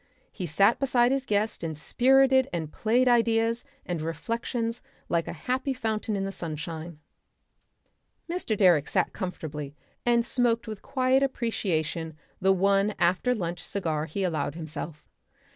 [0.31, 5.75] He sat beside his guest and spirted and played ideas and reflections like a happy
[5.75, 6.97] fountain in the sunshine.
[8.27, 8.57] Mr.
[8.57, 14.55] Direck sat comfortably, and smoked with quiet appreciation the one after lunch cigar he allowed
[14.55, 15.07] himself.